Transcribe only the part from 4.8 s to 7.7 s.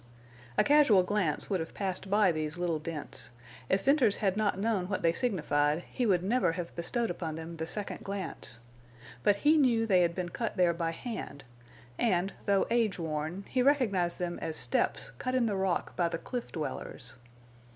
what they signified he would never have bestowed upon them the